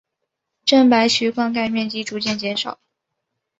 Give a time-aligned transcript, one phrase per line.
[0.65, 2.79] 郑白渠灌溉面积逐渐减少。